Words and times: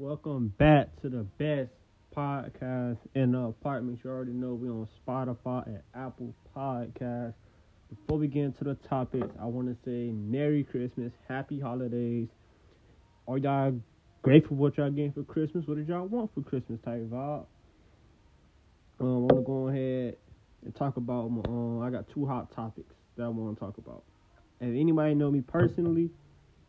Welcome 0.00 0.54
back 0.56 0.98
to 1.02 1.10
the 1.10 1.26
best 1.36 1.68
podcast 2.16 2.96
in 3.14 3.32
the 3.32 3.38
apartment. 3.40 3.98
You 4.02 4.08
already 4.08 4.32
know 4.32 4.54
we're 4.54 4.72
on 4.72 4.88
Spotify 5.06 5.66
and 5.66 5.82
Apple 5.94 6.34
Podcasts. 6.56 7.34
Before 7.90 8.16
we 8.16 8.26
get 8.26 8.44
into 8.44 8.64
the 8.64 8.76
topics, 8.88 9.28
I 9.38 9.44
want 9.44 9.68
to 9.68 9.76
say 9.84 10.10
Merry 10.10 10.64
Christmas, 10.64 11.12
Happy 11.28 11.60
Holidays. 11.60 12.28
Are 13.28 13.36
y'all 13.36 13.78
grateful 14.22 14.56
for 14.56 14.62
what 14.62 14.78
y'all 14.78 14.88
getting 14.88 15.12
for 15.12 15.22
Christmas? 15.22 15.66
What 15.66 15.76
did 15.76 15.86
y'all 15.86 16.06
want 16.06 16.30
for 16.34 16.40
Christmas 16.40 16.80
type 16.82 17.02
vibe? 17.02 17.44
Um, 19.00 19.06
I 19.06 19.18
want 19.18 19.36
to 19.36 19.42
go 19.42 19.68
ahead 19.68 20.16
and 20.64 20.74
talk 20.74 20.96
about 20.96 21.28
my, 21.28 21.42
um, 21.46 21.82
I 21.82 21.90
got 21.90 22.08
two 22.08 22.24
hot 22.24 22.50
topics 22.56 22.94
that 23.18 23.24
I 23.24 23.28
want 23.28 23.54
to 23.54 23.60
talk 23.60 23.76
about. 23.76 24.04
If 24.62 24.68
anybody 24.68 25.14
know 25.14 25.30
me 25.30 25.42
personally, 25.42 26.08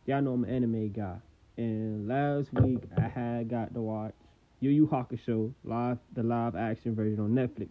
y'all 0.05 0.21
know 0.21 0.33
I'm 0.33 0.43
an 0.43 0.53
anime 0.53 0.91
guy. 0.91 1.15
And 1.57 2.07
last 2.07 2.53
week 2.53 2.79
I 2.97 3.07
had 3.07 3.49
got 3.49 3.73
to 3.73 3.81
watch 3.81 4.13
Yu 4.59 4.69
Yu 4.69 4.87
Hakusho 4.87 5.53
live, 5.63 5.97
the 6.13 6.23
live 6.23 6.55
action 6.55 6.95
version 6.95 7.19
on 7.19 7.31
Netflix. 7.31 7.69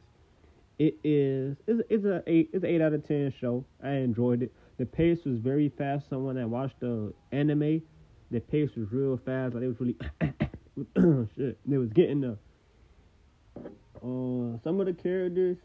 It 0.79 0.99
is 1.05 1.57
it's, 1.67 1.83
it's 1.91 2.05
a 2.05 2.23
eight 2.27 2.51
it's 2.53 2.65
an 2.65 2.71
eight 2.71 2.81
out 2.81 2.93
of 2.93 3.07
ten 3.07 3.33
show. 3.41 3.65
I 3.83 3.93
enjoyed 3.97 4.43
it. 4.43 4.53
The 4.79 4.87
pace 4.87 5.19
was 5.25 5.39
very 5.39 5.69
fast. 5.69 6.09
Someone 6.09 6.37
that 6.37 6.49
watched 6.49 6.81
the 6.81 7.13
anime, 7.33 7.83
the 8.31 8.41
pace 8.41 8.71
was 8.77 8.87
real 8.91 9.21
fast. 9.25 9.55
Like 9.55 9.65
it 9.65 9.69
was 9.69 9.77
really 9.81 9.97
shit. 11.37 11.59
They 11.67 11.77
was 11.77 11.91
getting 11.91 12.23
the 12.23 12.39
uh 14.03 14.59
some 14.65 14.81
of 14.81 14.87
the 14.87 14.95
characters 14.95 15.59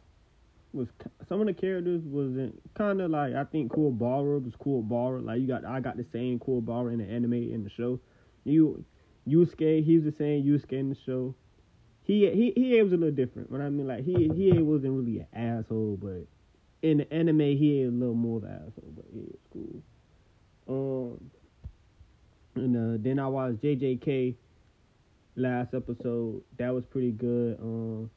was 0.75 0.87
some 1.27 1.41
of 1.41 1.47
the 1.47 1.53
characters 1.53 2.01
wasn't 2.03 2.61
kind 2.75 3.01
of 3.01 3.09
like 3.09 3.33
I 3.33 3.45
think 3.45 3.71
Kuwabara 3.71 4.43
was 4.43 4.53
Kuwabara. 4.55 5.25
Like 5.25 5.39
you 5.39 5.47
got 5.47 5.65
I 5.65 5.79
got 5.79 5.97
the 5.97 6.05
same 6.11 6.39
Kuwabara 6.39 6.93
in 6.93 6.99
the 6.99 7.05
anime 7.05 7.33
in 7.33 7.63
the 7.63 7.69
show. 7.69 7.99
You 8.43 8.83
Yusuke, 9.27 9.83
he 9.83 9.97
was 9.97 10.05
the 10.05 10.13
same 10.17 10.43
Yusuke 10.43 10.73
in 10.73 10.89
the 10.89 10.97
show. 11.05 11.33
He 12.03 12.29
he 12.29 12.53
he 12.55 12.81
was 12.83 12.93
a 12.93 12.97
little 12.97 13.15
different. 13.15 13.51
But 13.51 13.61
I 13.61 13.69
mean 13.69 13.87
like 13.87 14.03
he 14.03 14.29
he 14.35 14.51
wasn't 14.61 14.93
really 14.93 15.19
an 15.19 15.27
asshole, 15.33 15.97
but 16.01 16.27
in 16.81 16.97
the 16.99 17.13
anime 17.13 17.39
he 17.39 17.83
a 17.83 17.87
little 17.87 18.13
more 18.13 18.37
of 18.37 18.43
an 18.43 18.51
asshole, 18.51 18.93
but 18.95 19.05
yeah, 19.13 19.23
it's 19.33 19.47
cool. 19.51 19.81
Um 20.67 21.31
and 22.55 22.75
uh, 22.75 22.97
then 23.01 23.19
I 23.19 23.27
watched 23.27 23.61
JJK 23.61 24.35
last 25.35 25.73
episode. 25.73 26.41
That 26.57 26.73
was 26.73 26.85
pretty 26.85 27.11
good. 27.11 27.57
Um 27.59 28.09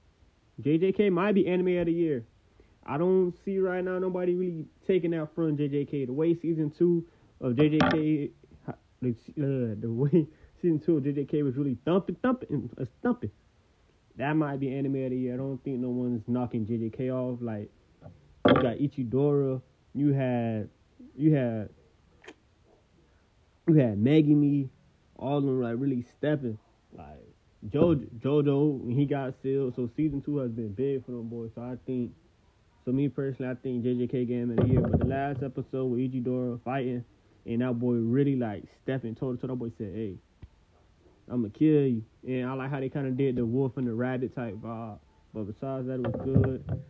JJK 0.63 1.13
might 1.13 1.33
be 1.33 1.47
anime 1.47 1.79
of 1.79 1.87
the 1.87 1.93
year. 1.93 2.25
I 2.89 2.97
don't 2.97 3.35
see 3.45 3.59
right 3.59 3.85
now 3.85 3.99
nobody 3.99 4.35
really 4.35 4.65
taking 4.87 5.15
out 5.15 5.35
from 5.35 5.59
JJK. 5.59 6.07
The 6.07 6.13
way 6.13 6.35
season 6.35 6.73
two 6.77 7.05
of 7.39 7.53
JJK, 7.53 8.31
uh, 8.67 8.73
the 8.97 9.77
way 9.85 10.27
season 10.63 10.81
two 10.81 10.97
of 10.97 11.05
JJK 11.05 11.45
was 11.45 11.55
really 11.57 11.77
thumping, 11.85 12.17
thumping, 12.23 12.71
uh, 12.81 12.87
thumping. 13.03 13.31
That 14.17 14.35
might 14.37 14.59
be 14.59 14.75
anime 14.75 15.05
of 15.05 15.11
the 15.11 15.19
year. 15.19 15.35
I 15.35 15.37
don't 15.37 15.63
think 15.63 15.81
no 15.81 15.91
one's 15.91 16.23
knocking 16.27 16.65
JJK 16.65 17.11
off. 17.13 17.41
Like 17.43 17.71
you 18.47 18.55
got 18.55 18.79
Ichidora, 18.79 19.61
you 19.95 20.15
had, 20.15 20.71
you 21.15 21.35
had, 21.35 21.69
you 23.69 23.75
had 23.75 23.99
Megumi, 23.99 24.71
all 25.17 25.37
of 25.39 25.45
them 25.45 25.61
like 25.61 25.75
really 25.77 26.07
stepping. 26.17 26.59
Like 26.97 27.23
Jojo, 27.69 28.07
Jojo, 28.19 28.97
he 28.97 29.05
got 29.05 29.35
sealed, 29.43 29.77
so 29.77 29.91
season 29.95 30.23
two 30.23 30.39
has 30.39 30.51
been 30.51 30.73
big 30.73 31.05
for 31.05 31.13
them 31.13 31.29
boys. 31.29 31.51
So 31.55 31.61
I 31.61 31.77
think 31.85 32.13
so 32.89 32.93
me 32.93 33.07
personally, 33.07 33.51
I 33.51 33.55
think 33.55 33.85
JJK 33.85 34.27
game 34.27 34.51
of 34.51 34.57
the 34.57 34.67
year. 34.67 34.81
But 34.81 34.99
the 34.99 35.05
last 35.05 35.43
episode 35.43 35.85
with 35.85 36.01
Ichidora 36.01 36.59
fighting, 36.63 37.05
and 37.45 37.61
that 37.61 37.79
boy 37.79 37.97
really 37.97 38.35
like 38.35 38.65
stepping 38.83 39.15
toe 39.15 39.35
to 39.35 39.39
toe. 39.39 39.49
That 39.49 39.57
boy 39.57 39.71
said, 39.77 39.93
"Hey, 39.95 40.17
I'm 41.31 41.43
gonna 41.43 41.51
kill 41.51 41.87
you." 41.87 42.03
And 42.27 42.49
I 42.49 42.55
like 42.55 42.71
how 42.71 42.81
they 42.81 42.89
kind 42.89 43.07
of 43.07 43.15
did 43.19 43.37
the 43.37 43.45
wolf 43.45 43.77
and 43.77 43.87
the 43.87 43.93
rabbit 43.93 44.35
type 44.35 44.55
vibe. 44.55 45.01
But 45.35 45.45
besides 45.45 45.87
that, 45.89 45.97
it 45.97 46.01
was 46.01 46.15
good. 46.25 46.83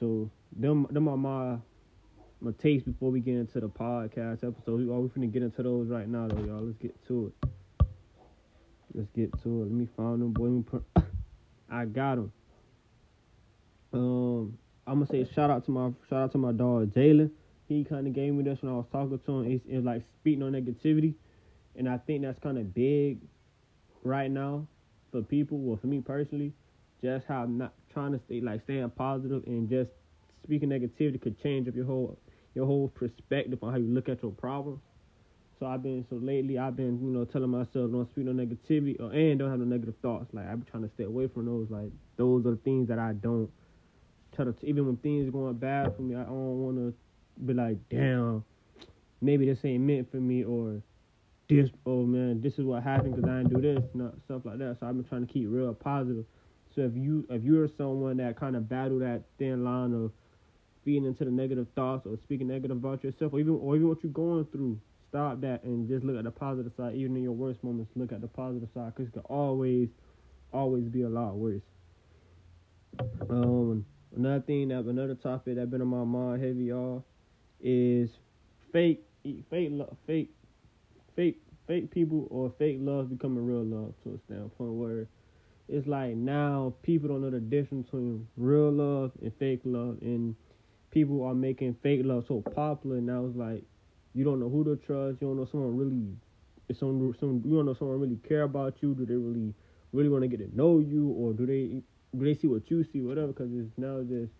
So 0.00 0.30
them 0.54 0.86
them 0.90 1.08
are 1.08 1.16
my 1.16 1.56
my 2.42 2.52
taste 2.62 2.84
before 2.84 3.10
we 3.10 3.20
get 3.20 3.36
into 3.36 3.58
the 3.58 3.70
podcast 3.70 4.46
episode. 4.46 4.80
We 4.80 4.92
are 4.92 5.00
we 5.00 5.08
finna 5.08 5.32
get 5.32 5.42
into 5.42 5.62
those 5.62 5.88
right 5.88 6.06
now 6.06 6.28
though, 6.28 6.44
y'all. 6.44 6.60
Let's 6.60 6.76
get 6.76 6.94
to 7.08 7.32
it. 7.42 7.86
Let's 8.92 9.08
get 9.16 9.32
to 9.44 9.62
it. 9.62 9.64
Let 9.64 9.72
me 9.72 9.88
find 9.96 10.20
them, 10.20 10.32
boy. 10.34 11.02
I 11.70 11.86
got 11.86 12.16
them. 12.16 12.32
Um, 13.94 14.58
I'm 14.86 15.04
gonna 15.04 15.06
say 15.06 15.28
shout 15.34 15.50
out 15.50 15.64
to 15.64 15.70
my 15.70 15.90
shout 16.08 16.22
out 16.22 16.32
to 16.32 16.38
my 16.38 16.52
dog 16.52 16.94
Jalen. 16.94 17.30
He 17.68 17.82
kind 17.82 18.06
of 18.06 18.12
gave 18.12 18.32
me 18.32 18.44
this 18.44 18.62
when 18.62 18.72
I 18.72 18.76
was 18.76 18.86
talking 18.92 19.18
to 19.18 19.40
him. 19.40 19.50
It's, 19.50 19.64
it's 19.68 19.84
like 19.84 20.02
speaking 20.20 20.44
on 20.44 20.52
negativity, 20.52 21.14
and 21.74 21.88
I 21.88 21.98
think 21.98 22.22
that's 22.22 22.38
kind 22.38 22.56
of 22.56 22.72
big 22.72 23.18
right 24.04 24.30
now 24.30 24.68
for 25.10 25.22
people. 25.22 25.58
Well, 25.58 25.76
for 25.76 25.88
me 25.88 26.00
personally, 26.00 26.52
just 27.02 27.26
how 27.26 27.42
I'm 27.42 27.58
not 27.58 27.72
trying 27.92 28.12
to 28.12 28.20
stay 28.26 28.40
like 28.40 28.62
staying 28.62 28.88
positive 28.90 29.42
and 29.46 29.68
just 29.68 29.90
speaking 30.44 30.68
negativity 30.68 31.20
could 31.20 31.42
change 31.42 31.66
up 31.66 31.74
your 31.74 31.86
whole 31.86 32.16
your 32.54 32.66
whole 32.66 32.88
perspective 32.88 33.58
on 33.62 33.72
how 33.72 33.78
you 33.78 33.88
look 33.88 34.08
at 34.08 34.22
your 34.22 34.32
problems. 34.32 34.80
So 35.58 35.66
I've 35.66 35.82
been 35.82 36.06
so 36.08 36.16
lately 36.16 36.58
I've 36.58 36.76
been 36.76 37.00
you 37.02 37.10
know 37.10 37.24
telling 37.24 37.50
myself 37.50 37.90
don't 37.90 38.08
speak 38.10 38.26
no 38.26 38.32
negativity 38.32 39.00
or 39.00 39.10
and 39.12 39.38
don't 39.38 39.50
have 39.50 39.58
no 39.58 39.64
negative 39.64 39.94
thoughts. 40.00 40.32
Like 40.32 40.46
I'm 40.46 40.64
trying 40.70 40.84
to 40.84 40.90
stay 40.94 41.04
away 41.04 41.26
from 41.26 41.46
those. 41.46 41.66
Like 41.70 41.90
those 42.16 42.46
are 42.46 42.52
the 42.52 42.56
things 42.58 42.86
that 42.86 43.00
I 43.00 43.12
don't 43.12 43.50
try 44.36 44.44
to 44.44 44.54
even 44.62 44.86
when 44.86 44.96
things 44.98 45.30
going 45.30 45.54
bad 45.54 45.94
for 45.96 46.02
me, 46.02 46.14
I 46.14 46.24
don't 46.24 46.62
want 46.62 46.76
to 46.76 46.94
be 47.44 47.54
like, 47.54 47.76
damn, 47.90 48.44
maybe 49.20 49.46
this 49.46 49.58
ain't 49.64 49.82
meant 49.82 50.10
for 50.10 50.18
me 50.18 50.44
or 50.44 50.82
this. 51.48 51.68
Oh 51.84 52.02
man, 52.04 52.40
this 52.40 52.54
is 52.54 52.64
what 52.64 52.82
happened 52.82 53.16
because 53.16 53.28
I 53.28 53.38
didn't 53.38 53.54
do 53.54 53.60
this, 53.60 53.84
not 53.94 54.14
stuff 54.24 54.42
like 54.44 54.58
that. 54.58 54.78
So 54.80 54.86
I've 54.86 54.94
been 54.94 55.04
trying 55.04 55.26
to 55.26 55.32
keep 55.32 55.48
real 55.48 55.72
positive. 55.74 56.24
So 56.74 56.82
if 56.82 56.92
you 56.94 57.26
if 57.30 57.42
you're 57.42 57.68
someone 57.76 58.18
that 58.18 58.38
kind 58.38 58.56
of 58.56 58.68
battle 58.68 58.98
that 59.00 59.22
thin 59.38 59.64
line 59.64 59.94
of 59.94 60.12
feeding 60.84 61.06
into 61.06 61.24
the 61.24 61.30
negative 61.30 61.66
thoughts 61.74 62.06
or 62.06 62.16
speaking 62.22 62.48
negative 62.48 62.76
about 62.76 63.02
yourself 63.02 63.32
or 63.32 63.40
even 63.40 63.54
or 63.54 63.76
even 63.76 63.88
what 63.88 64.02
you're 64.02 64.12
going 64.12 64.44
through, 64.52 64.78
stop 65.08 65.40
that 65.40 65.62
and 65.64 65.88
just 65.88 66.04
look 66.04 66.16
at 66.16 66.24
the 66.24 66.30
positive 66.30 66.72
side. 66.76 66.94
Even 66.94 67.16
in 67.16 67.22
your 67.22 67.32
worst 67.32 67.62
moments, 67.64 67.90
look 67.96 68.12
at 68.12 68.20
the 68.20 68.28
positive 68.28 68.68
side 68.74 68.92
because 68.94 69.08
it 69.08 69.12
can 69.12 69.22
always 69.22 69.88
always 70.52 70.84
be 70.84 71.02
a 71.02 71.08
lot 71.08 71.34
worse. 71.36 71.62
Um, 73.28 73.84
Another 74.14 74.40
thing 74.40 74.68
that 74.68 74.84
another 74.84 75.14
topic 75.14 75.56
that 75.56 75.70
been 75.70 75.82
on 75.82 75.88
my 75.88 76.04
mind 76.04 76.42
heavy, 76.42 76.64
y'all, 76.64 77.04
is 77.60 78.10
fake, 78.72 79.02
fake, 79.50 79.72
fake, 80.06 80.30
fake, 81.14 81.38
fake 81.66 81.90
people 81.90 82.28
or 82.30 82.52
fake 82.58 82.78
love 82.80 83.10
becoming 83.10 83.44
real 83.44 83.64
love 83.64 83.92
to 84.04 84.14
a 84.14 84.18
standpoint 84.26 84.72
where 84.72 85.06
it's 85.68 85.86
like 85.86 86.14
now 86.14 86.74
people 86.82 87.08
don't 87.08 87.22
know 87.22 87.30
the 87.30 87.40
difference 87.40 87.86
between 87.86 88.26
real 88.36 88.70
love 88.70 89.10
and 89.20 89.32
fake 89.38 89.60
love, 89.64 89.98
and 90.00 90.36
people 90.90 91.24
are 91.24 91.34
making 91.34 91.76
fake 91.82 92.02
love 92.04 92.24
so 92.28 92.40
popular. 92.54 93.00
Now 93.00 93.26
it's 93.26 93.36
like 93.36 93.64
you 94.14 94.24
don't 94.24 94.38
know 94.38 94.48
who 94.48 94.64
to 94.64 94.76
trust. 94.76 95.20
You 95.20 95.28
don't 95.28 95.36
know 95.36 95.48
someone 95.50 95.76
really. 95.76 96.06
Some 96.78 97.14
some 97.18 97.42
you 97.44 97.56
don't 97.56 97.66
know 97.66 97.74
someone 97.74 98.00
really 98.00 98.18
care 98.28 98.42
about 98.42 98.74
you. 98.80 98.94
Do 98.94 99.06
they 99.06 99.14
really 99.14 99.54
really 99.92 100.08
want 100.08 100.22
to 100.22 100.28
get 100.28 100.38
to 100.38 100.56
know 100.56 100.78
you, 100.78 101.08
or 101.08 101.32
do 101.32 101.46
they 101.46 101.82
see 102.12 102.46
what 102.46 102.70
you 102.70 102.84
see, 102.92 103.00
whatever. 103.00 103.28
Because 103.28 103.50
it's 103.52 103.70
now 103.76 104.02
just, 104.02 104.32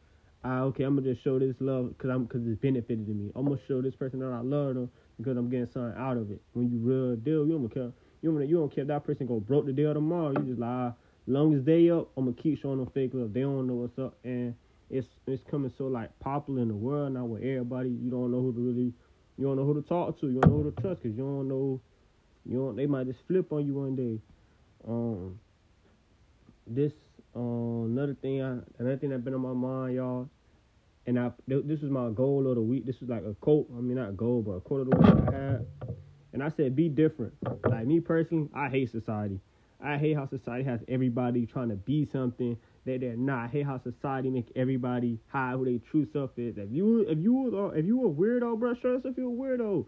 ah, 0.45 0.61
okay, 0.63 0.85
I'm 0.85 0.97
gonna 0.97 1.13
just 1.13 1.23
show 1.25 1.39
this 1.39 1.57
love 1.61 1.97
because 1.97 2.11
I'm 2.11 2.25
because 2.25 2.47
it's 2.47 2.61
benefited 2.61 3.07
to 3.07 3.13
me. 3.13 3.31
I'm 3.35 3.47
gonna 3.47 3.61
show 3.69 3.83
this 3.83 3.95
person 3.95 4.21
that 4.21 4.33
I 4.33 4.41
love 4.41 4.75
them 4.75 4.91
because 5.19 5.37
I'm 5.37 5.49
getting 5.51 5.69
something 5.73 5.95
out 6.01 6.17
of 6.17 6.31
it. 6.31 6.41
When 6.53 6.71
you 6.71 6.79
real 6.79 7.17
deal, 7.17 7.47
you 7.47 7.59
don't 7.59 7.69
care. 7.73 7.93
You 8.23 8.33
don't, 8.33 8.49
you 8.49 8.57
don't 8.57 8.75
care 8.75 8.83
if 8.83 8.89
that 8.89 9.05
person 9.05 9.27
go 9.27 9.41
broke 9.41 9.67
the 9.67 9.73
deal 9.73 9.93
tomorrow. 9.95 10.31
You 10.31 10.43
just 10.45 10.59
like, 10.59 10.95
long 11.27 11.55
as 11.55 11.65
they 11.65 11.91
up, 11.91 12.09
I'm 12.17 12.25
gonna 12.25 12.37
keep 12.37 12.61
showing 12.61 12.79
them 12.79 12.91
fake 12.95 13.11
love. 13.13 13.33
They 13.33 13.43
don't 13.43 13.67
know 13.67 13.75
what's 13.75 13.99
up, 13.99 14.17
and 14.25 14.55
it's 14.91 15.07
it's 15.27 15.43
coming 15.51 15.73
so 15.77 15.87
like 15.87 16.17
popular 16.21 16.63
in 16.63 16.69
the 16.69 16.75
world 16.75 17.13
now 17.13 17.25
with 17.25 17.43
everybody. 17.43 17.91
You 17.91 18.11
don't 18.11 18.31
know 18.31 18.41
who 18.41 18.53
to 18.53 18.61
really, 18.61 18.93
you 19.37 19.45
don't 19.45 19.57
know 19.57 19.65
who 19.65 19.75
to 19.81 19.89
talk 19.89 20.19
to. 20.21 20.27
You 20.29 20.41
don't 20.41 20.51
know 20.51 20.63
who 20.63 20.71
to 20.71 20.81
trust 20.81 21.03
because 21.03 21.17
you 21.17 21.25
don't 21.25 21.49
know, 21.49 21.81
you 22.45 22.59
don't. 22.59 22.77
They 22.77 22.87
might 22.87 23.07
just 23.07 23.21
flip 23.27 23.53
on 23.53 23.67
you 23.67 23.75
one 23.75 23.97
day. 23.97 24.21
Um, 24.87 25.39
this 26.67 26.93
um, 27.37 27.97
another 27.97 28.15
thing, 28.15 28.43
I, 28.43 28.59
another 28.79 28.97
thing 28.97 29.11
that 29.11 29.25
been 29.25 29.35
on 29.35 29.43
my 29.43 29.53
mind, 29.53 29.97
y'all, 29.97 30.29
and 31.07 31.19
I 31.19 31.31
this 31.47 31.83
was 31.83 31.91
my 31.91 32.11
goal 32.11 32.49
of 32.49 32.57
the 32.57 32.63
week. 32.63 32.87
This 32.87 33.01
was 33.01 33.11
like 33.11 33.25
a 33.25 33.35
quote. 33.35 33.69
I 33.77 33.81
mean, 33.81 33.97
not 33.97 34.09
a 34.09 34.13
goal, 34.13 34.43
but 34.43 34.53
a 34.53 34.61
quote 34.61 34.81
of 34.83 34.91
the 34.91 34.97
week 34.97 35.29
I 35.29 35.37
had. 35.37 35.67
And 36.33 36.43
I 36.43 36.49
said, 36.49 36.75
be 36.75 36.89
different. 36.89 37.35
Like 37.69 37.87
me 37.87 38.01
personally, 38.01 38.49
I 38.55 38.69
hate 38.69 38.91
society. 38.91 39.41
I 39.81 39.99
hate 39.99 40.17
how 40.17 40.27
society 40.27 40.65
has 40.65 40.81
everybody 40.89 41.47
trying 41.47 41.69
to 41.69 41.77
be 41.77 42.07
something 42.11 42.57
that 42.87 43.01
they're 43.01 43.17
not. 43.17 43.45
I 43.45 43.49
hate 43.49 43.67
how 43.67 43.79
society 43.79 44.31
make 44.31 44.51
everybody 44.57 45.19
hide 45.29 45.55
who 45.55 45.65
their 45.65 45.79
true 45.79 46.07
self 46.13 46.31
is. 46.37 46.57
If 46.57 46.71
you 46.71 47.07
if 47.09 47.19
you 47.19 47.71
if 47.75 47.85
you 47.85 48.07
a 48.07 48.11
weirdo, 48.11 48.59
bro, 48.59 48.75
show 48.75 48.93
yourself 48.93 49.15
you're 49.17 49.31
a 49.31 49.59
weirdo. 49.59 49.87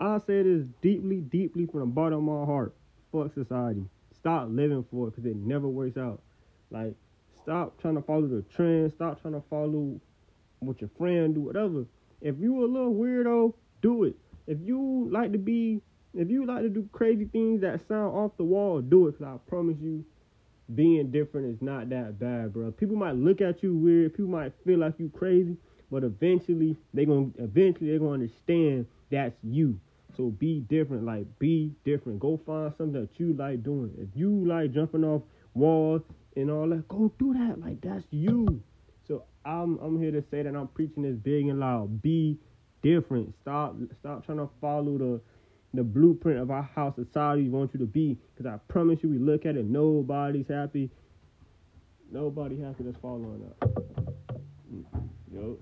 I 0.00 0.18
say 0.26 0.42
this 0.42 0.64
deeply, 0.80 1.20
deeply 1.20 1.66
from 1.66 1.80
the 1.80 1.86
bottom 1.86 2.28
of 2.28 2.40
my 2.40 2.44
heart. 2.46 2.74
Fuck 3.12 3.34
society. 3.34 3.84
Stop 4.14 4.48
living 4.50 4.84
for 4.90 5.08
it 5.08 5.10
because 5.10 5.26
it 5.26 5.36
never 5.36 5.68
works 5.68 5.96
out. 5.96 6.22
Like, 6.70 6.94
stop 7.42 7.80
trying 7.80 7.96
to 7.96 8.02
follow 8.02 8.26
the 8.26 8.42
trend. 8.42 8.92
Stop 8.92 9.20
trying 9.22 9.34
to 9.34 9.42
follow 9.48 10.00
what 10.60 10.80
your 10.80 10.90
friend 10.98 11.34
do, 11.34 11.40
whatever. 11.42 11.84
If 12.20 12.36
you 12.38 12.64
a 12.64 12.66
little 12.66 12.94
weirdo, 12.94 13.54
do 13.82 14.04
it. 14.04 14.16
If 14.46 14.58
you 14.64 15.08
like 15.10 15.32
to 15.32 15.38
be 15.38 15.82
If 16.14 16.30
you 16.30 16.46
like 16.46 16.62
to 16.62 16.68
do 16.68 16.88
crazy 16.92 17.26
things 17.26 17.60
that 17.60 17.86
sound 17.86 18.14
off 18.16 18.32
the 18.38 18.44
wall, 18.44 18.80
do 18.80 19.06
it. 19.08 19.18
Cause 19.18 19.26
I 19.26 19.50
promise 19.50 19.76
you, 19.80 20.04
being 20.74 21.10
different 21.10 21.54
is 21.54 21.62
not 21.62 21.88
that 21.90 22.18
bad, 22.18 22.52
bro. 22.52 22.70
People 22.72 22.96
might 22.96 23.14
look 23.16 23.40
at 23.40 23.62
you 23.62 23.76
weird. 23.76 24.14
People 24.14 24.30
might 24.30 24.52
feel 24.64 24.78
like 24.80 24.94
you 24.98 25.10
crazy, 25.14 25.56
but 25.90 26.04
eventually 26.04 26.76
they 26.92 27.04
gonna 27.04 27.30
eventually 27.38 27.90
they're 27.90 27.98
gonna 27.98 28.12
understand 28.12 28.86
that's 29.10 29.36
you. 29.42 29.78
So 30.16 30.30
be 30.30 30.60
different. 30.60 31.04
Like 31.04 31.26
be 31.38 31.72
different. 31.84 32.20
Go 32.20 32.40
find 32.44 32.72
something 32.76 33.00
that 33.00 33.10
you 33.20 33.34
like 33.34 33.62
doing. 33.62 33.92
If 33.98 34.08
you 34.14 34.44
like 34.46 34.72
jumping 34.72 35.04
off 35.04 35.22
walls 35.54 36.02
and 36.40 36.50
all 36.50 36.68
that, 36.68 36.88
go 36.88 37.12
do 37.18 37.34
that. 37.34 37.60
Like 37.60 37.80
that's 37.80 38.04
you. 38.10 38.62
So 39.06 39.24
I'm 39.44 39.78
I'm 39.78 40.00
here 40.00 40.12
to 40.12 40.22
say 40.30 40.42
that 40.42 40.54
I'm 40.54 40.68
preaching 40.68 41.02
this 41.02 41.16
big 41.16 41.48
and 41.48 41.60
loud. 41.60 42.02
Be 42.02 42.38
different. 42.82 43.34
Stop 43.42 43.76
stop 44.00 44.24
trying 44.24 44.38
to 44.38 44.48
follow 44.60 44.98
the 44.98 45.20
the 45.74 45.82
blueprint 45.82 46.38
of 46.38 46.50
our 46.50 46.68
how 46.74 46.94
society 46.94 47.48
wants 47.48 47.74
you 47.74 47.80
to 47.80 47.86
be. 47.86 48.16
Because 48.34 48.50
I 48.52 48.58
promise 48.72 49.00
you, 49.02 49.10
we 49.10 49.18
look 49.18 49.46
at 49.46 49.56
it, 49.56 49.66
nobody's 49.66 50.48
happy. 50.48 50.90
Nobody 52.10 52.60
happy 52.60 52.84
that's 52.84 52.96
following 53.02 53.44
up. 53.44 53.70
Yo. 55.32 55.58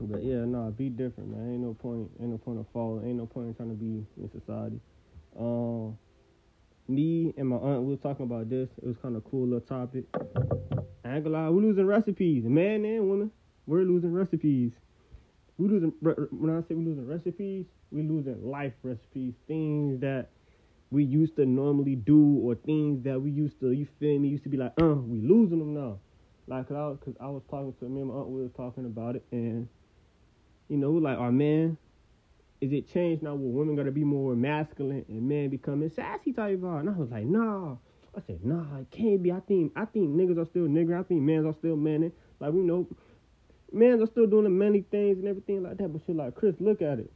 But 0.00 0.22
yeah, 0.24 0.44
no, 0.44 0.74
be 0.76 0.88
different, 0.88 1.30
man. 1.30 1.52
Ain't 1.54 1.62
no 1.62 1.74
point, 1.74 2.10
ain't 2.20 2.30
no 2.30 2.38
point 2.38 2.58
of 2.58 2.66
following, 2.72 3.06
ain't 3.06 3.16
no 3.16 3.26
point 3.26 3.48
in 3.48 3.54
trying 3.54 3.70
to 3.70 3.74
be 3.74 4.04
in 4.20 4.30
society. 4.30 4.80
Um, 5.38 5.96
me 6.88 7.34
and 7.36 7.48
my 7.48 7.56
aunt, 7.56 7.82
we 7.82 7.90
were 7.90 7.96
talking 7.96 8.26
about 8.26 8.48
this. 8.48 8.68
It 8.82 8.86
was 8.86 8.96
kind 9.02 9.16
of 9.16 9.24
cool 9.24 9.46
little 9.46 9.60
topic. 9.60 10.04
I 11.04 11.16
ain't 11.16 11.24
gonna 11.24 11.30
lie, 11.30 11.48
we're 11.48 11.62
losing 11.62 11.86
recipes, 11.86 12.44
man 12.44 12.84
and 12.84 13.08
woman. 13.08 13.30
We're 13.66 13.82
losing 13.82 14.12
recipes. 14.12 14.72
We 15.58 15.68
losing 15.68 15.92
when 16.00 16.50
I 16.50 16.60
say 16.68 16.74
we 16.74 16.84
losing 16.84 17.06
recipes, 17.06 17.66
we 17.90 18.02
losing 18.02 18.48
life 18.48 18.74
recipes, 18.82 19.34
things 19.46 20.00
that 20.00 20.28
we 20.90 21.04
used 21.04 21.36
to 21.36 21.46
normally 21.46 21.96
do 21.96 22.38
or 22.42 22.54
things 22.54 23.02
that 23.04 23.20
we 23.20 23.30
used 23.30 23.58
to, 23.60 23.72
you 23.72 23.86
feel 23.98 24.18
me, 24.18 24.28
used 24.28 24.44
to 24.44 24.48
be 24.48 24.56
like, 24.56 24.72
uh, 24.80 24.94
we 24.94 25.20
losing 25.20 25.58
them 25.58 25.74
now. 25.74 25.98
Like, 26.46 26.68
cause 26.68 26.76
I 26.76 26.86
was, 26.86 26.98
cause 27.04 27.14
I 27.20 27.26
was 27.26 27.42
talking 27.50 27.74
to 27.80 27.84
me 27.86 28.02
and 28.02 28.10
my 28.10 28.16
aunt, 28.16 28.28
we 28.28 28.42
was 28.42 28.52
talking 28.56 28.86
about 28.86 29.16
it, 29.16 29.24
and, 29.32 29.68
you 30.68 30.76
know, 30.76 30.92
like, 30.92 31.18
our 31.18 31.32
man, 31.32 31.76
is 32.60 32.72
it 32.72 32.92
changed 32.92 33.22
now 33.22 33.34
where 33.34 33.50
women 33.50 33.76
gotta 33.76 33.92
be 33.92 34.04
more 34.04 34.34
masculine 34.34 35.04
and 35.08 35.28
men 35.28 35.50
becoming 35.50 35.90
sassy 35.90 36.32
type 36.32 36.62
of? 36.62 36.80
And 36.80 36.90
I 36.90 36.92
was 36.92 37.10
like, 37.10 37.24
nah. 37.24 37.76
I 38.16 38.20
said, 38.26 38.44
nah, 38.44 38.78
it 38.78 38.90
can't 38.90 39.22
be. 39.22 39.30
I 39.30 39.40
think, 39.40 39.72
I 39.76 39.84
think 39.84 40.08
niggas 40.08 40.38
are 40.38 40.46
still 40.46 40.66
nigger. 40.66 40.98
I 40.98 41.02
think 41.02 41.20
men 41.20 41.44
are 41.46 41.54
still 41.58 41.76
men. 41.76 42.10
Like, 42.40 42.52
we 42.52 42.60
know, 42.60 42.88
men 43.72 44.00
are 44.00 44.06
still 44.06 44.26
doing 44.26 44.44
the 44.44 44.50
many 44.50 44.80
things 44.80 45.18
and 45.18 45.28
everything 45.28 45.62
like 45.62 45.76
that. 45.76 45.92
But 45.92 46.00
shit, 46.06 46.16
like, 46.16 46.34
Chris, 46.34 46.54
look 46.58 46.80
at 46.80 46.98
it. 46.98 47.12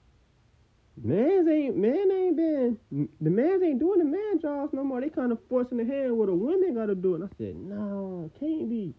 Man's 1.02 1.48
ain't 1.48 1.78
man 1.78 2.10
ain't 2.12 2.36
been 2.36 2.78
the 3.20 3.30
man's 3.30 3.62
ain't 3.62 3.78
doing 3.78 4.00
the 4.00 4.04
man 4.04 4.38
jobs 4.40 4.74
no 4.74 4.84
more. 4.84 5.00
They 5.00 5.08
kind 5.08 5.32
of 5.32 5.38
forcing 5.48 5.78
the 5.78 5.84
hand 5.84 6.18
where 6.18 6.26
the 6.26 6.34
women 6.34 6.74
gotta 6.74 6.94
do. 6.94 7.14
And 7.14 7.24
I 7.24 7.28
said, 7.38 7.56
no, 7.56 8.30
can't 8.38 8.68
be. 8.68 8.94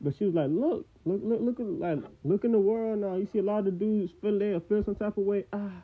But 0.00 0.14
she 0.18 0.24
was 0.24 0.34
like, 0.34 0.48
look, 0.50 0.86
look, 1.04 1.20
look, 1.22 1.40
look, 1.40 1.56
like 1.58 1.98
look 2.24 2.44
in 2.44 2.52
the 2.52 2.58
world 2.58 3.00
now. 3.00 3.16
You 3.16 3.28
see 3.32 3.38
a 3.38 3.42
lot 3.42 3.66
of 3.66 3.78
dudes 3.78 4.12
feel 4.20 4.38
they 4.38 4.58
feel 4.68 4.84
some 4.84 4.94
type 4.94 5.16
of 5.16 5.24
way. 5.24 5.44
Ah, 5.52 5.82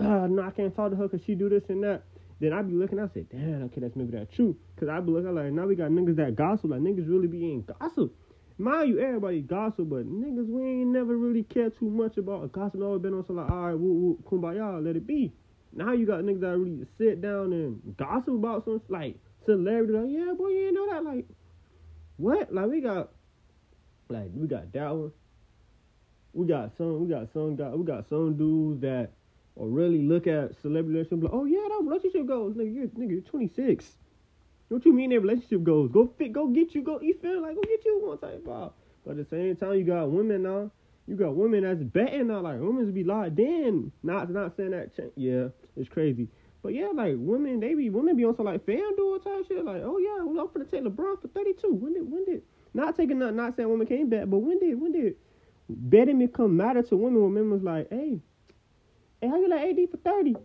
ah, 0.00 0.26
no, 0.26 0.42
I 0.42 0.50
can't 0.50 0.74
talk 0.74 0.90
to 0.90 0.96
her 0.96 1.08
because 1.08 1.24
she 1.24 1.34
do 1.34 1.48
this 1.48 1.62
and 1.68 1.82
that. 1.84 2.02
Then 2.40 2.52
I 2.52 2.62
be 2.62 2.72
looking, 2.72 2.98
I 2.98 3.06
say, 3.14 3.24
damn, 3.30 3.62
okay, 3.64 3.80
that's 3.80 3.94
maybe 3.94 4.10
that 4.18 4.32
true. 4.32 4.56
Cause 4.76 4.88
I 4.88 4.98
be 4.98 5.12
looking 5.12 5.32
like 5.32 5.52
now 5.52 5.64
we 5.64 5.76
got 5.76 5.92
niggas 5.92 6.16
that 6.16 6.34
gossip, 6.34 6.70
like 6.70 6.80
niggas 6.80 7.08
really 7.08 7.28
be 7.28 7.52
in 7.52 7.62
gossip. 7.62 8.12
Mind 8.58 8.88
you, 8.88 8.98
everybody 8.98 9.40
gossip, 9.40 9.88
but 9.88 10.04
niggas, 10.06 10.48
we 10.48 10.62
ain't 10.62 10.90
never 10.90 11.16
really 11.16 11.44
care 11.44 11.70
too 11.70 11.88
much 11.88 12.18
about 12.18 12.42
a 12.42 12.48
gossip. 12.48 12.80
Always 12.82 13.00
been 13.00 13.14
on 13.14 13.24
some 13.26 13.36
like, 13.36 13.50
all 13.50 13.66
right, 13.66 13.78
woo, 13.78 13.92
woo, 13.92 14.18
kumbaya, 14.28 14.84
let 14.84 14.96
it 14.96 15.06
be. 15.06 15.32
Now 15.72 15.92
you 15.92 16.04
got 16.04 16.20
niggas 16.22 16.40
that 16.40 16.58
really 16.58 16.84
sit 16.98 17.22
down 17.22 17.52
and 17.52 17.96
gossip 17.96 18.34
about 18.34 18.64
some 18.64 18.82
like 18.88 19.16
celebrity. 19.46 19.92
Like, 19.92 20.08
yeah, 20.08 20.32
boy, 20.34 20.48
you 20.48 20.66
ain't 20.66 20.74
know 20.74 20.90
that. 20.90 21.04
Like, 21.04 21.26
what? 22.16 22.52
Like, 22.52 22.66
we 22.66 22.80
got, 22.80 23.10
like, 24.08 24.30
we 24.34 24.46
got 24.46 24.72
that 24.72 24.94
one. 24.94 25.12
We 26.32 26.46
got 26.46 26.76
some, 26.76 27.00
we 27.00 27.08
got 27.08 27.32
some, 27.32 27.56
got 27.56 27.78
we 27.78 27.84
got 27.84 28.08
some 28.08 28.36
dudes 28.36 28.80
that 28.80 29.12
or 29.54 29.68
really 29.68 30.02
look 30.02 30.26
at 30.26 30.60
celebrity 30.62 30.98
relationship 30.98 31.24
like, 31.24 31.32
oh 31.34 31.44
yeah, 31.44 31.68
that 31.68 31.80
relationship 31.82 32.26
goes, 32.26 32.54
nigga, 32.54 32.74
you're, 32.74 32.86
nigga, 32.88 33.10
you're 33.10 33.20
26. 33.20 33.96
What 34.68 34.86
you 34.86 34.94
mean 34.94 35.10
that 35.10 35.20
relationship 35.20 35.62
goes? 35.64 35.90
Go 35.92 36.10
fit, 36.16 36.32
go 36.32 36.46
get 36.46 36.74
you, 36.74 36.82
go. 36.82 36.98
You 37.00 37.14
feel 37.20 37.42
like 37.42 37.54
go 37.54 37.60
get 37.60 37.84
you 37.84 38.00
one 38.02 38.16
type 38.18 38.46
of. 38.48 38.72
But 39.04 39.12
at 39.12 39.16
the 39.18 39.24
same 39.26 39.56
time, 39.56 39.74
you 39.74 39.84
got 39.84 40.10
women 40.10 40.44
now. 40.44 40.70
You 41.06 41.16
got 41.16 41.36
women 41.36 41.64
that's 41.64 41.82
betting 41.82 42.28
now. 42.28 42.40
Like 42.40 42.58
women's 42.58 42.90
be 42.90 43.04
locked 43.04 43.38
in. 43.38 43.92
Not 44.02 44.30
not 44.30 44.56
saying 44.56 44.70
that. 44.70 44.96
Ch- 44.96 45.12
yeah, 45.16 45.48
it's 45.76 45.90
crazy. 45.90 46.28
But 46.62 46.74
yeah, 46.74 46.90
like 46.94 47.14
women, 47.16 47.58
they 47.58 47.74
be 47.74 47.90
women 47.90 48.16
be 48.16 48.24
on 48.24 48.36
some 48.36 48.46
like 48.46 48.64
FanDuel 48.64 49.24
type 49.24 49.46
shit. 49.48 49.64
Like, 49.64 49.82
oh 49.84 49.98
yeah, 49.98 50.24
well, 50.24 50.46
I'm 50.46 50.52
gonna 50.52 50.64
take 50.64 50.84
LeBron 50.84 51.20
for 51.20 51.28
32. 51.28 51.72
When 51.72 51.94
did 51.94 52.10
when 52.10 52.24
did 52.24 52.42
not 52.72 52.96
taking 52.96 53.18
not 53.18 53.34
not 53.34 53.56
saying 53.56 53.68
women 53.68 53.86
can't 53.86 54.08
bet, 54.08 54.30
but 54.30 54.38
when 54.38 54.60
did 54.60 54.80
when 54.80 54.92
did 54.92 55.16
betting 55.68 56.20
become 56.20 56.56
matter 56.56 56.82
to 56.82 56.96
women? 56.96 57.22
When 57.22 57.34
women 57.34 57.50
was 57.50 57.62
like, 57.62 57.88
hey, 57.90 58.20
hey, 59.20 59.28
how 59.28 59.36
you 59.36 59.48
like 59.48 59.70
AD 59.70 59.90
for 59.90 59.96
30? 59.96 60.36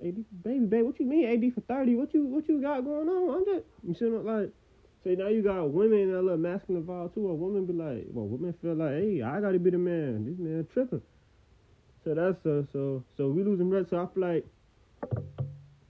AD, 0.00 0.24
baby, 0.44 0.64
baby, 0.64 0.82
what 0.82 0.98
you 1.00 1.06
mean 1.06 1.26
AD 1.26 1.54
for 1.54 1.60
thirty? 1.60 1.94
What 1.94 2.14
you 2.14 2.24
what 2.24 2.48
you 2.48 2.60
got 2.62 2.84
going 2.84 3.08
on? 3.08 3.34
I'm 3.34 3.44
just 3.44 3.66
you 3.86 3.94
see 3.94 4.06
what 4.06 4.24
like. 4.24 4.50
Say 5.04 5.14
now 5.14 5.28
you 5.28 5.42
got 5.42 5.70
women 5.70 6.12
that 6.12 6.22
love 6.22 6.40
masculine 6.40 6.82
vibe 6.82 7.14
too. 7.14 7.28
A 7.28 7.34
woman 7.34 7.66
be 7.66 7.72
like, 7.72 8.06
well, 8.10 8.26
women 8.26 8.52
feel 8.60 8.74
like, 8.74 8.94
hey, 8.94 9.22
I 9.22 9.40
gotta 9.40 9.58
be 9.58 9.70
the 9.70 9.78
man. 9.78 10.24
This 10.24 10.38
man 10.38 10.66
tripping. 10.72 11.02
So 12.02 12.14
that's 12.14 12.42
so 12.42 12.66
so 12.72 13.04
so 13.16 13.28
we 13.28 13.44
losing 13.44 13.70
reps. 13.70 13.90
So 13.90 13.98
I 13.98 14.06
feel 14.12 14.28
like 14.28 14.46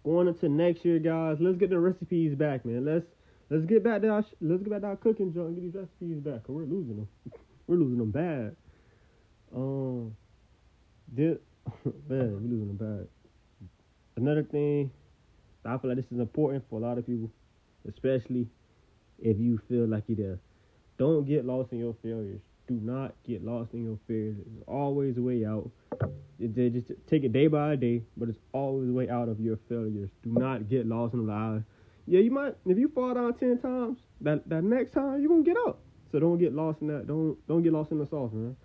going 0.05 0.28
into 0.28 0.49
next 0.49 0.84
year, 0.84 0.99
guys. 0.99 1.38
Let's 1.40 1.58
get 1.58 1.70
the 1.70 1.78
recipes 1.78 2.34
back, 2.34 2.64
man. 2.64 2.84
Let's 2.84 3.06
let's 3.50 3.64
get 3.66 3.82
back 3.84 4.02
to 4.02 4.08
our 4.08 4.25
let's 4.40 4.62
get 4.62 4.70
back 4.70 4.81
to 4.82 4.87
our 4.88 4.96
cooking 4.96 5.32
joint. 5.32 5.55
Get 5.55 5.64
these 5.64 5.75
recipes 5.75 6.19
back, 6.19 6.44
cause 6.44 6.55
we're 6.56 6.62
losing 6.62 6.96
them. 6.96 7.08
we're 7.66 7.76
losing 7.76 7.99
them 7.99 8.10
bad. 8.10 8.56
Um, 9.55 10.16
did 11.14 11.40
man, 12.08 12.43
we 12.43 12.49
losing 12.49 12.69
them 12.69 12.76
bad 12.76 13.08
another 14.19 14.43
thing, 14.43 14.90
I 15.64 15.78
feel 15.78 15.90
like 15.90 15.96
this 15.96 16.12
is 16.12 16.19
important 16.19 16.64
for 16.69 16.78
a 16.78 16.82
lot 16.82 16.99
of 16.99 17.06
people, 17.06 17.31
especially 17.88 18.49
if 19.19 19.38
you 19.38 19.61
feel 19.69 19.87
like 19.87 20.04
you're 20.08 20.16
there. 20.16 20.38
Don't 20.99 21.25
get 21.25 21.44
lost 21.44 21.72
in 21.72 21.78
your 21.78 21.94
failures. 22.02 22.40
Do 22.69 22.79
not 22.82 23.15
get 23.26 23.43
lost 23.43 23.73
in 23.73 23.85
your 23.85 23.99
fears. 24.06 24.37
There's 24.37 24.65
always 24.67 25.17
a 25.17 25.23
way 25.23 25.44
out. 25.44 25.70
Just 26.38 26.93
take 27.09 27.25
it 27.25 27.32
day 27.32 27.47
by 27.47 27.76
day, 27.76 28.03
but 28.17 28.29
it's 28.29 28.38
always 28.53 28.91
a 28.91 28.93
way 28.93 29.09
out 29.09 29.29
of 29.29 29.41
your 29.41 29.59
failures. 29.69 30.11
Do 30.23 30.31
not 30.31 30.69
get 30.69 30.87
lost 30.87 31.15
in 31.15 31.26
the 31.26 31.32
lies. 31.32 31.62
Yeah, 32.06 32.20
you 32.20 32.31
might 32.31 32.54
if 32.66 32.78
you 32.78 32.88
fall 32.88 33.14
down 33.14 33.35
ten 33.35 33.59
times, 33.59 33.99
that 34.21 34.49
that 34.49 34.62
next 34.62 34.92
time 34.92 35.21
you're 35.21 35.28
gonna 35.28 35.42
get 35.42 35.57
up. 35.66 35.81
So 36.12 36.19
don't 36.19 36.38
get 36.38 36.54
lost 36.54 36.81
in 36.81 36.88
that. 36.88 37.07
Don't 37.07 37.37
don't 37.49 37.62
get 37.62 37.73
lost 37.73 37.90
in 37.90 37.99
the 37.99 38.07
sauce, 38.07 38.33
man. 38.33 38.57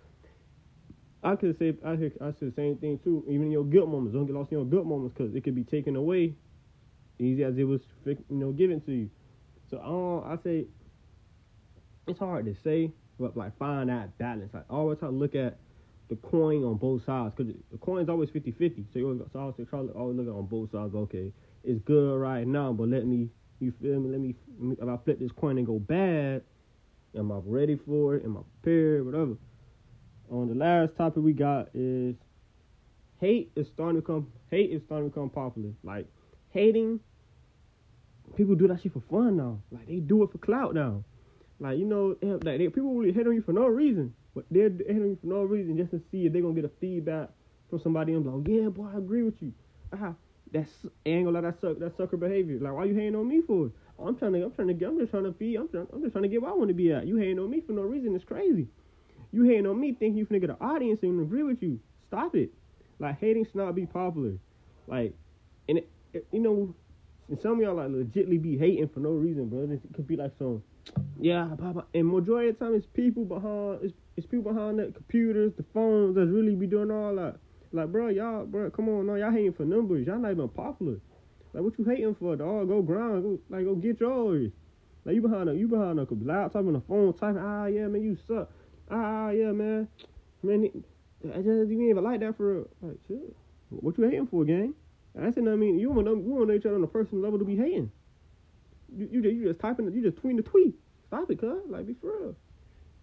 I 1.22 1.36
could 1.36 1.58
say 1.58 1.74
I 1.84 1.92
I 1.92 1.96
said 1.96 2.34
the 2.40 2.52
same 2.54 2.76
thing 2.76 2.98
too. 3.02 3.24
Even 3.26 3.44
in 3.46 3.52
your 3.52 3.64
good 3.64 3.88
moments, 3.88 4.14
don't 4.14 4.26
get 4.26 4.34
lost 4.34 4.52
in 4.52 4.58
your 4.58 4.66
good 4.66 4.86
moments 4.86 5.14
because 5.16 5.34
it 5.34 5.42
could 5.42 5.54
be 5.54 5.64
taken 5.64 5.96
away, 5.96 6.34
easy 7.18 7.42
as 7.42 7.56
it 7.56 7.64
was 7.64 7.80
you 8.06 8.16
know 8.28 8.52
given 8.52 8.80
to 8.82 8.92
you. 8.92 9.10
So 9.70 9.78
um, 9.80 10.30
I 10.30 10.42
say 10.42 10.66
it's 12.06 12.18
hard 12.18 12.44
to 12.44 12.54
say, 12.62 12.92
but 13.18 13.36
like 13.36 13.56
find 13.58 13.88
that 13.88 14.16
balance. 14.18 14.52
Like 14.52 14.64
always 14.70 14.98
try 14.98 15.08
to 15.08 15.14
look 15.14 15.34
at 15.34 15.58
the 16.08 16.16
coin 16.16 16.64
on 16.64 16.76
both 16.76 17.04
sides 17.04 17.34
because 17.36 17.54
the 17.72 17.78
coin 17.78 18.02
is 18.02 18.08
always 18.08 18.30
50-50. 18.30 18.84
So 18.92 18.98
you 18.98 19.06
always, 19.06 19.22
so 19.32 19.38
always 19.38 19.54
try 19.68 19.80
to 19.80 19.88
always 19.92 20.16
look 20.16 20.26
at 20.26 20.32
on 20.32 20.46
both 20.46 20.72
sides. 20.72 20.94
Okay, 20.94 21.32
it's 21.62 21.80
good 21.84 22.16
right 22.16 22.46
now, 22.46 22.72
but 22.72 22.88
let 22.88 23.06
me 23.06 23.30
you 23.60 23.72
feel 23.80 24.00
me? 24.00 24.10
Let 24.10 24.20
me 24.20 24.34
if 24.78 24.88
I 24.88 24.96
flip 25.04 25.18
this 25.18 25.32
coin 25.32 25.58
and 25.58 25.66
go 25.66 25.78
bad, 25.78 26.42
am 27.16 27.32
I 27.32 27.40
ready 27.44 27.78
for 27.86 28.16
it? 28.16 28.24
Am 28.24 28.36
I 28.36 28.40
prepared? 28.62 29.06
Whatever. 29.06 29.36
On 30.30 30.48
the 30.48 30.54
last 30.54 30.96
topic 30.96 31.22
we 31.22 31.32
got 31.32 31.68
is 31.74 32.16
hate 33.20 33.52
is 33.56 33.66
starting 33.74 34.00
to 34.00 34.06
come 34.06 34.32
hate 34.50 34.70
is 34.70 34.82
starting 34.86 35.10
to 35.10 35.14
become 35.14 35.30
popular. 35.30 35.70
Like 35.82 36.06
hating, 36.50 37.00
people 38.36 38.54
do 38.54 38.68
that 38.68 38.82
shit 38.82 38.92
for 38.92 39.02
fun 39.10 39.36
now. 39.36 39.60
Like 39.70 39.86
they 39.86 39.96
do 39.96 40.22
it 40.22 40.32
for 40.32 40.38
clout 40.38 40.74
now. 40.74 41.04
Like 41.60 41.78
you 41.78 41.84
know, 41.84 42.16
like 42.22 42.58
they, 42.58 42.68
people 42.68 42.94
really 42.94 43.12
hate 43.12 43.26
on 43.26 43.34
you 43.34 43.42
for 43.42 43.52
no 43.52 43.66
reason, 43.66 44.14
but 44.34 44.44
they're 44.50 44.70
hating 44.70 45.02
on 45.02 45.08
you 45.10 45.18
for 45.20 45.26
no 45.26 45.42
reason 45.42 45.76
just 45.76 45.92
to 45.92 46.02
see 46.10 46.26
if 46.26 46.32
they're 46.32 46.42
gonna 46.42 46.54
get 46.54 46.64
a 46.64 46.70
feedback 46.80 47.30
from 47.70 47.80
somebody 47.80 48.12
be 48.12 48.18
like, 48.18 48.48
yeah, 48.48 48.68
boy, 48.68 48.88
I 48.92 48.98
agree 48.98 49.22
with 49.22 49.40
you. 49.40 49.52
Ah, 49.92 50.14
that's 50.52 50.70
ain't 51.06 51.24
gonna 51.26 51.42
that 51.42 51.60
suck 51.60 51.78
that 51.78 51.96
sucker 51.96 52.16
behavior. 52.16 52.58
Like 52.60 52.72
why 52.72 52.84
you 52.84 52.94
hating 52.94 53.16
on 53.16 53.28
me 53.28 53.42
for? 53.46 53.70
I'm 53.98 54.16
trying 54.16 54.32
to 54.32 54.44
I'm 54.44 54.52
trying 54.52 54.68
to 54.68 54.74
get 54.74 54.88
I'm 54.88 54.98
just 54.98 55.10
trying 55.10 55.24
to 55.24 55.30
be 55.30 55.56
I'm 55.56 55.68
trying 55.68 55.86
I'm 55.92 56.02
just 56.02 56.12
trying 56.12 56.22
to 56.22 56.28
get 56.28 56.42
where 56.42 56.50
I 56.50 56.54
want 56.54 56.68
to 56.68 56.74
be 56.74 56.92
at. 56.92 57.06
You 57.06 57.16
hating 57.16 57.38
on 57.38 57.50
me 57.50 57.60
for 57.60 57.72
no 57.72 57.82
reason. 57.82 58.14
It's 58.14 58.24
crazy. 58.24 58.68
You 59.32 59.44
hating 59.44 59.66
on 59.66 59.80
me 59.80 59.92
thinking 59.92 60.16
you 60.16 60.26
finna 60.26 60.40
get 60.40 60.50
an 60.50 60.56
audience 60.60 61.02
and 61.02 61.20
agree 61.20 61.42
with 61.42 61.62
you. 61.62 61.80
Stop 62.08 62.36
it. 62.36 62.50
Like 62.98 63.18
hating 63.18 63.44
should 63.44 63.56
not 63.56 63.74
be 63.74 63.86
popular. 63.86 64.34
Like, 64.86 65.14
and 65.68 65.78
it, 65.78 65.90
it, 66.12 66.26
you 66.30 66.40
know, 66.40 66.74
and 67.28 67.40
some 67.40 67.52
of 67.52 67.60
y'all 67.60 67.74
like 67.74 67.88
legitly 67.88 68.40
be 68.40 68.56
hating 68.56 68.88
for 68.88 69.00
no 69.00 69.10
reason, 69.10 69.48
bro. 69.48 69.62
It 69.62 69.80
could 69.94 70.06
be 70.06 70.16
like 70.16 70.32
some, 70.38 70.62
yeah, 71.20 71.48
and 71.94 72.06
majority 72.06 72.50
of 72.50 72.58
the 72.58 72.64
time 72.64 72.74
it's 72.74 72.86
people 72.86 73.24
behind, 73.24 73.78
it's, 73.82 73.94
it's 74.16 74.26
people 74.26 74.52
behind 74.52 74.78
the 74.78 74.92
computers, 74.92 75.52
the 75.56 75.64
phones 75.74 76.16
that's 76.16 76.28
really 76.28 76.54
be 76.54 76.66
doing 76.66 76.90
all 76.90 77.14
that. 77.16 77.36
Like, 77.72 77.90
bro, 77.90 78.08
y'all, 78.08 78.44
bro, 78.46 78.70
come 78.70 78.88
on, 78.88 79.06
no, 79.06 79.16
y'all 79.16 79.32
hating 79.32 79.54
for 79.54 79.64
numbers. 79.64 80.06
Y'all 80.06 80.18
not 80.18 80.30
even 80.30 80.48
popular. 80.48 80.96
Like, 81.52 81.62
what 81.64 81.78
you 81.78 81.84
hating 81.84 82.14
for, 82.16 82.36
dog? 82.36 82.68
Go 82.68 82.82
grind, 82.82 83.22
go, 83.22 83.38
like, 83.48 83.64
go 83.64 83.74
get 83.74 84.00
yours. 84.00 84.52
Like, 85.04 85.14
you 85.16 85.22
behind 85.22 85.48
a, 85.48 85.54
you 85.54 85.68
behind 85.68 85.98
a 85.98 86.06
laptop 86.22 86.66
on 86.66 86.74
the 86.74 86.80
phone 86.80 87.12
typing, 87.14 87.42
ah, 87.42 87.66
yeah, 87.66 87.86
man, 87.88 88.02
you 88.02 88.16
suck. 88.28 88.50
Ah, 88.90 89.30
yeah, 89.30 89.52
man. 89.52 89.88
Man, 90.42 90.84
I 91.24 91.36
just, 91.38 91.70
you 91.70 91.80
ain't 91.80 91.90
even 91.90 92.04
like 92.04 92.20
that 92.20 92.36
for 92.36 92.54
real. 92.54 92.68
Like, 92.82 92.98
shit. 93.08 93.34
What 93.70 93.98
you 93.98 94.04
hating 94.04 94.28
for, 94.28 94.44
gang? 94.44 94.74
I 95.20 95.30
said, 95.30 95.46
I 95.48 95.56
mean, 95.56 95.78
you 95.78 95.90
want 95.90 96.06
know, 96.06 96.14
you 96.14 96.34
want 96.34 96.48
know 96.48 96.54
each 96.54 96.66
other 96.66 96.74
on 96.74 96.84
a 96.84 96.88
personal 96.88 97.22
level 97.22 97.38
to 97.38 97.44
be 97.44 97.56
hating. 97.56 97.90
You, 98.96 99.08
you, 99.10 99.22
just, 99.22 99.34
you 99.34 99.48
just 99.48 99.60
typing, 99.60 99.92
you 99.92 100.02
just 100.02 100.22
tweeting 100.22 100.36
the 100.36 100.42
tweet. 100.42 100.74
Stop 101.08 101.30
it, 101.30 101.40
cuz. 101.40 101.62
Like, 101.68 101.86
be 101.86 101.94
for 102.00 102.06
real. 102.06 102.36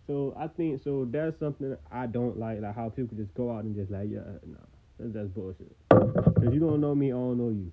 So 0.08 0.36
I 0.38 0.48
think 0.48 0.84
so. 0.84 1.08
That's 1.10 1.38
something 1.40 1.78
I 1.92 2.06
don't 2.08 2.38
like, 2.38 2.62
like 2.62 2.76
how 2.76 2.90
people 2.90 3.10
could 3.10 3.18
just 3.18 3.34
go 3.34 3.52
out 3.56 3.64
and 3.64 3.76
just 3.76 3.92
like, 3.92 4.10
yeah, 4.10 4.20
no, 4.46 4.58
that's, 5.00 5.14
that's 5.14 5.28
bullshit. 5.28 5.72
Cause 5.90 6.52
you 6.52 6.60
don't 6.60 6.82
know 6.82 6.96
me, 6.96 7.08
I 7.08 7.16
don't 7.16 7.38
know 7.38 7.50
you. 7.50 7.72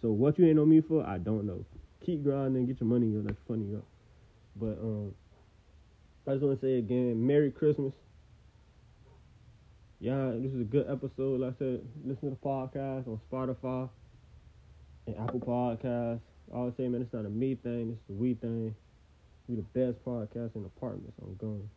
So 0.00 0.10
what 0.10 0.38
you 0.38 0.46
ain't 0.46 0.56
know 0.56 0.66
me 0.66 0.80
for, 0.80 1.06
I 1.06 1.18
don't 1.18 1.46
know. 1.46 1.64
Keep 2.04 2.24
grinding, 2.24 2.66
get 2.66 2.80
your 2.80 2.88
money 2.88 3.16
up. 3.16 3.24
That's 3.24 3.38
funny 3.46 3.74
up. 3.76 3.84
But 4.56 4.78
um, 4.82 5.14
I 6.26 6.32
just 6.32 6.42
want 6.42 6.60
to 6.60 6.66
say 6.66 6.78
again, 6.78 7.24
Merry 7.24 7.50
Christmas. 7.50 7.92
Yeah, 10.00 10.32
this 10.34 10.52
is 10.52 10.60
a 10.60 10.64
good 10.64 10.90
episode. 10.90 11.40
Like 11.40 11.54
I 11.54 11.58
said, 11.58 11.80
listen 12.04 12.30
to 12.30 12.36
the 12.36 12.48
podcast 12.48 13.06
on 13.06 13.20
Spotify 13.30 13.88
and 15.06 15.16
Apple 15.16 15.40
Podcasts. 15.40 16.20
I 16.50 16.56
always 16.56 16.74
say, 16.76 16.88
man, 16.88 17.02
it's 17.02 17.12
not 17.12 17.26
a 17.26 17.30
me 17.30 17.54
thing, 17.54 17.98
it's 17.98 18.10
a 18.10 18.12
we 18.12 18.34
thing. 18.34 18.74
We 19.48 19.56
the 19.56 19.62
best 19.62 20.04
podcast 20.04 20.54
in 20.54 20.64
apartments. 20.64 21.18
I'm 21.20 21.36
going. 21.36 21.68